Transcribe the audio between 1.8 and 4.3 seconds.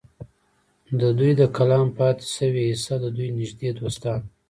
پاتې شوې حصه د دوي نزدې دوستانو